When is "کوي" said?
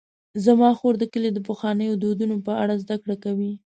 3.23-3.51